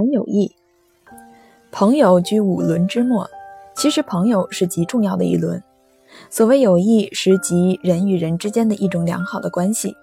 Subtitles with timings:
[0.00, 0.50] 谈友谊。
[1.70, 3.28] 朋友居五伦之末，
[3.76, 5.62] 其实朋友是极重要的一轮。
[6.30, 9.94] 所谓友谊，是集人与人之间的一种良好的关系，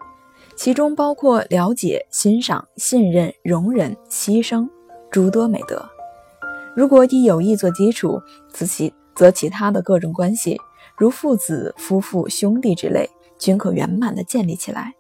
[0.56, 4.70] 其中包括了解、欣赏、信任、容忍、牺牲
[5.10, 5.84] 诸多美德。
[6.76, 8.22] 如果以友谊做基础，
[8.54, 10.62] 则其则其他的各种关系，
[10.96, 13.10] 如父子、夫妇、兄弟之类，
[13.40, 14.94] 均可圆满的建立起来。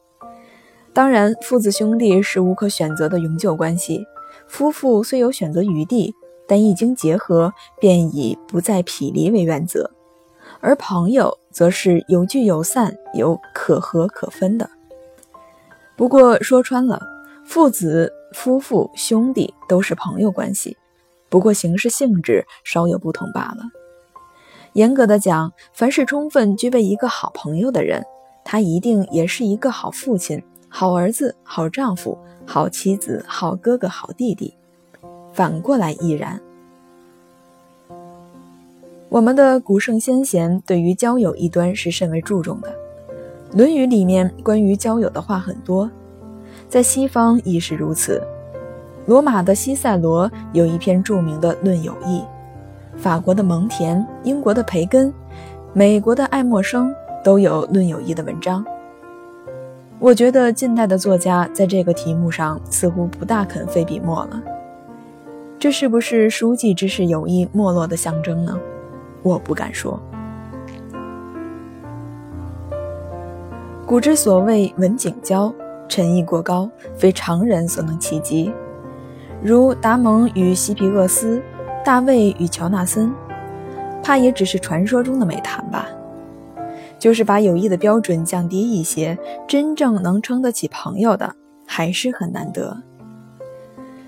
[0.91, 4.03] 当然，父子兄弟是无可选择的永久关系，
[4.47, 6.13] 夫妇虽有选择余地。
[6.49, 9.81] 但一经结合，便以不再匹离为原则；
[10.61, 14.69] 而朋友则是有聚有散，有可合可分的。
[15.97, 17.01] 不过说穿了，
[17.43, 20.77] 父子、夫妇、兄弟都是朋友关系，
[21.27, 23.63] 不过形式性质稍有不同罢了。
[24.71, 28.05] 严格的讲，凡是充分具备一个好朋友的人，
[28.45, 34.53] 他一定也是一个好父亲、好儿子、好丈夫、好妻子、好哥哥、好弟弟。
[35.33, 36.39] 反过来亦然。
[39.09, 42.69] 我们的古圣先贤对于交友一端是甚为注重的，
[43.57, 45.89] 《论语》里面关于交友的话很多，
[46.67, 48.21] 在西方亦是如此。
[49.05, 52.19] 罗马的西塞罗有一篇著名的《论友谊》，
[52.97, 55.13] 法国的蒙田、英国的培根、
[55.71, 58.65] 美国的爱默生都有论友谊的文章。
[59.99, 64.41] 我觉得近代的作家在这个题目上似乎不大肯费笔墨了。
[65.57, 68.57] 这是不是书记之士友谊没落的象征呢？
[69.23, 69.99] 我不敢说。
[73.87, 75.51] 古之所谓文景交，
[75.89, 78.53] 陈意过高，非常人所能企及。
[79.41, 81.41] 如达蒙与西皮厄斯，
[81.83, 83.11] 大卫与乔纳森，
[84.03, 85.87] 怕也只是传说中的美谈吧。
[86.99, 89.17] 就是把友谊的标准降低一些，
[89.47, 91.35] 真正能称得起朋友的，
[91.65, 92.77] 还是很难得。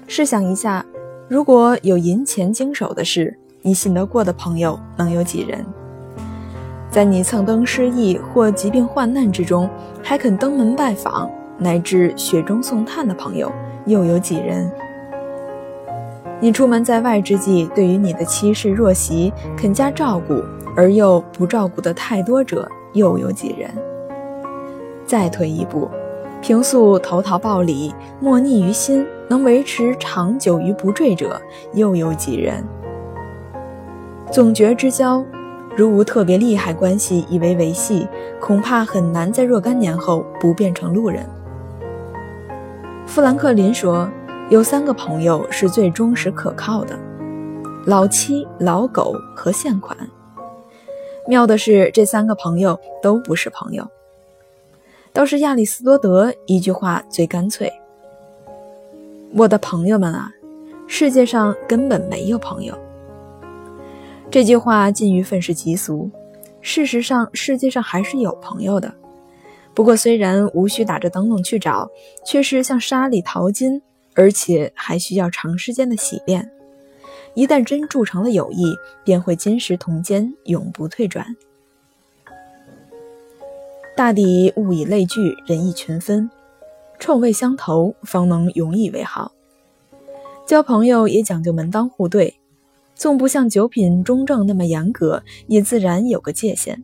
[0.07, 0.85] 试想一下。
[1.27, 5.63] 如果有银钱经手的事，你信得过的朋友能有几人？
[6.89, 9.69] 在你蹭登失意或疾病患难之中，
[10.01, 13.51] 还肯登门拜访，乃至雪中送炭的朋友
[13.85, 14.71] 又有几人？
[16.39, 20.41] 你出门在外之际，对于你的妻室若媳肯加照顾，
[20.75, 23.69] 而又不照顾的太多者又有几人？
[25.05, 25.89] 再退一步。
[26.41, 31.41] 平素投桃报李，莫逆于心，能维持长久于不坠者，
[31.73, 32.63] 又有几人？
[34.31, 35.21] 总觉之交，
[35.75, 38.07] 如无特别利害关系以为维系，
[38.39, 41.25] 恐怕很难在若干年后不变成路人。
[43.05, 44.09] 富兰克林说，
[44.49, 46.97] 有三个朋友是最忠实可靠的：
[47.85, 49.97] 老七、老狗和现款。
[51.29, 53.87] 妙的是，这三个朋友都不是朋友。
[55.13, 57.71] 倒是亚里士多德一句话最干脆
[59.37, 60.31] ：“我的朋友们啊，
[60.87, 62.75] 世界上根本没有朋友。”
[64.31, 66.09] 这句话近于愤世嫉俗。
[66.61, 68.91] 事实上，世界上还是有朋友的，
[69.75, 71.87] 不过虽然无需打着灯笼去找，
[72.25, 73.79] 却是像沙里淘金，
[74.15, 76.51] 而且还需要长时间的洗练。
[77.33, 81.35] 一旦真铸成了友谊，便会金石同坚，永不退转。
[83.95, 86.29] 大抵物以类聚，人以群分，
[86.99, 89.33] 臭味相投，方能永以为好。
[90.45, 92.39] 交朋友也讲究门当户对，
[92.95, 96.83] 纵不像九品中正那么严格，也自然有个界限。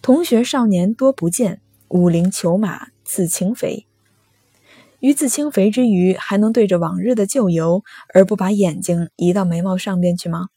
[0.00, 3.86] 同学少年多不见，武陵裘马自轻肥。
[5.04, 7.84] 于自轻肥之余，还能对着往日的旧游，
[8.14, 10.48] 而不把眼睛移到眉毛上边去吗？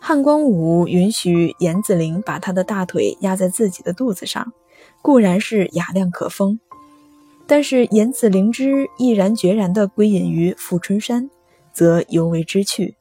[0.00, 4.52] 汉光武允许严子陵把他的大腿压在自己的肚子上，
[5.00, 6.58] 固然是雅量可封，
[7.46, 11.30] 但是严子陵之毅然决然地归隐于富春山，
[11.72, 12.96] 则尤为知趣。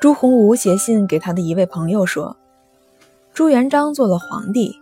[0.00, 2.38] 朱洪武写信给他的一位朋友说
[3.34, 4.74] ：“朱元璋做了皇帝，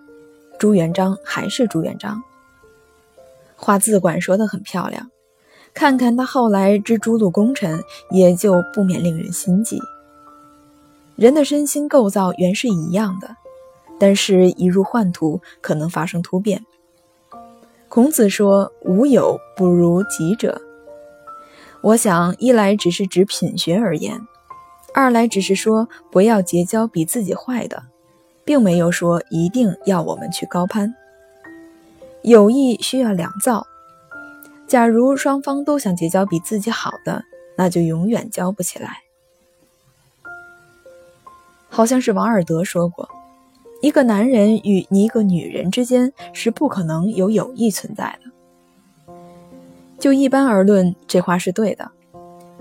[0.62, 2.22] 朱元璋还是朱元璋。”
[3.58, 5.10] 话自管说得很漂亮。
[5.74, 9.80] 看看他后来之诸路功臣，也就不免令人心悸。
[11.16, 13.34] 人的身心构造原是一样的，
[13.98, 16.64] 但是一入幻途，可能发生突变。
[17.88, 20.62] 孔子说：“无友不如己者。”
[21.82, 24.20] 我想，一来只是指品学而言，
[24.94, 27.82] 二来只是说不要结交比自己坏的，
[28.44, 30.94] 并没有说一定要我们去高攀。
[32.22, 33.66] 友谊需要两造。
[34.66, 37.24] 假如双方都想结交比自己好的，
[37.56, 38.98] 那就永远交不起来。
[41.68, 43.08] 好像是王尔德说过，
[43.80, 49.14] 一个男人与一个女人之间是不可能有友谊存在的。
[49.98, 51.90] 就一般而论，这话是对的，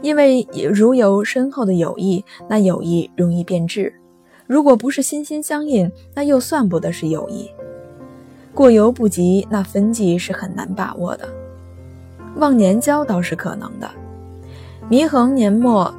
[0.02, 3.92] 因为如有深厚的友谊，那友谊容易变质；
[4.52, 7.50] 如果不是心心相印，那又算不得是友谊。
[8.54, 11.26] 过犹不及，那分际是很难把握的。
[12.36, 13.90] 忘年交倒是可能的。
[14.90, 15.90] 祢衡年末，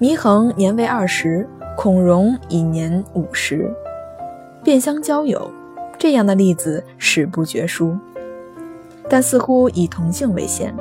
[0.00, 3.70] 祢衡年为二十，孔融已年五十，
[4.64, 5.50] 便相交友，
[5.98, 7.94] 这样的例子史不绝书。
[9.10, 10.74] 但似乎以同性为限，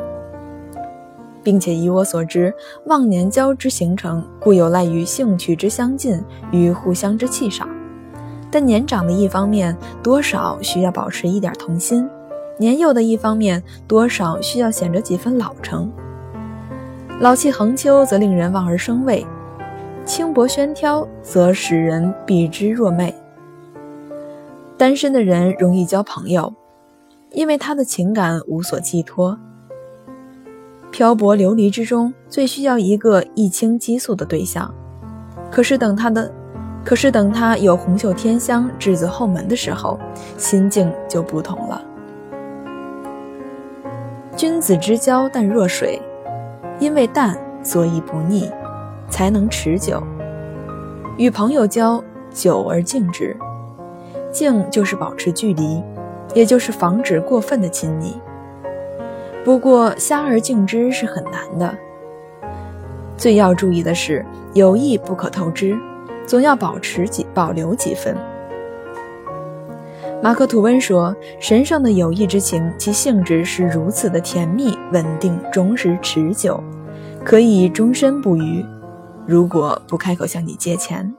[1.44, 2.54] 并且以我所知，
[2.86, 6.22] 忘年交之形成，固有赖于兴趣之相近
[6.52, 7.68] 与互相之气少。
[8.50, 12.06] 但年长的一方面，多少需要保持一点童心；
[12.58, 15.92] 年幼的一方面，多少需要显着几分老成。
[17.20, 19.26] 老气横秋，则令人望而生畏；
[20.06, 23.14] 轻薄喧挑，则使人避之若魅。
[24.78, 26.54] 单身的人容易交朋友。
[27.34, 29.40] 因为他的情感无所寄托，
[30.92, 34.72] 漂泊流离之中，最需要一个一清激素的对象。
[35.50, 36.32] 可是等他的，
[36.84, 39.98] 可是等他有红袖添香、稚子后门的时候，
[40.38, 41.82] 心境就不同了。
[44.36, 46.02] 君子之交淡若水，
[46.80, 48.50] 因为淡，所以不腻，
[49.10, 50.04] 才能持久。
[51.18, 52.04] 与朋友交，
[52.34, 53.36] 久而静之，
[54.32, 55.82] 静就是保持距离。
[56.34, 58.16] 也就是防止过分的亲昵。
[59.44, 61.76] 不过，瞎而敬之是很难的。
[63.18, 65.78] 最要注意的是，友谊不可透支，
[66.26, 68.16] 总要保持几保留几分。
[70.22, 76.64] 马克吐温说：“神圣的友谊之情，其性质是如此的甜蜜、稳定、忠实、持久，
[77.26, 78.64] 可以终身不渝。
[79.26, 81.12] 如果不开口向你借钱，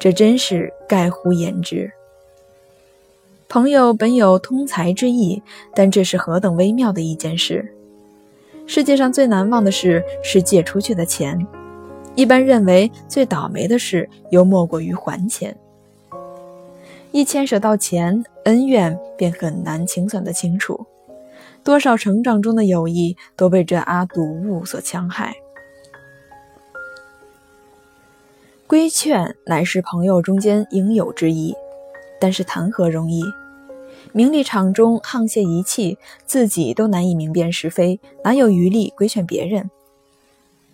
[0.00, 1.88] 这真是盖乎言之。”
[3.48, 5.42] 朋友本有通财之意，
[5.74, 7.72] 但这是何等微妙的一件事！
[8.66, 11.46] 世界上最难忘的事是借出去的钱，
[12.14, 15.56] 一般认为最倒霉的事又莫过于还钱。
[17.12, 20.86] 一牵扯到钱，恩怨便很难清算得清楚。
[21.62, 25.34] 多少成长中的友谊都被这阿堵物所戕害。
[28.66, 31.54] 规劝乃是朋友中间应有之义，
[32.20, 33.22] 但是谈何容易？
[34.12, 39.70] 名利场中沆瀣一气，自己都难以明辨是非，哪有余力规劝别人？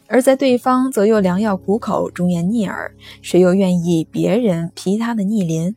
[0.08, 2.92] 而在对方则又良药苦口，忠言逆耳，
[3.22, 5.76] 谁又愿意别人批他的逆鳞？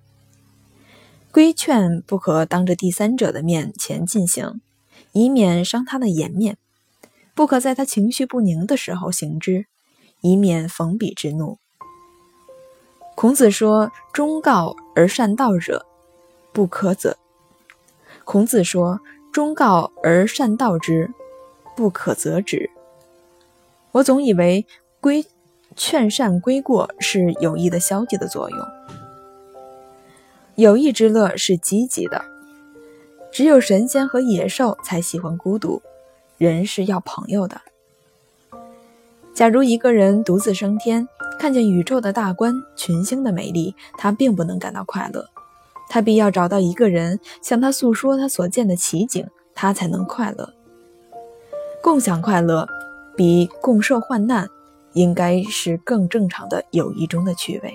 [1.31, 4.61] 规劝不可当着第三者的面前进行，
[5.11, 6.55] 以免伤他的颜面；
[7.35, 9.67] 不可在他情绪不宁的时候行之，
[10.21, 11.59] 以免逢彼之怒。
[13.15, 15.85] 孔子说：“忠告而善道者，
[16.51, 17.17] 不可则。”
[18.25, 18.99] 孔子说
[19.33, 21.11] ：“忠告而善道之，
[21.75, 22.69] 不可则止。”
[23.91, 24.65] 我总以为
[24.99, 25.25] 规
[25.75, 28.59] 劝善规过是有益的消极的作用。
[30.55, 32.23] 友谊之乐是积极的，
[33.31, 35.81] 只有神仙和野兽才喜欢孤独，
[36.37, 37.59] 人是要朋友的。
[39.33, 41.07] 假如一个人独自升天，
[41.43, 45.27] 看见宇宙的大观、群星的美丽，他并不能感到快乐。
[45.89, 50.53] 他必要找到一个人，向他诉说他所见的奇景，他才能快乐。
[51.81, 52.65] 共享快乐，
[53.17, 54.47] 比共受患难，
[54.93, 57.73] 应该是更正常的友谊中的趣味。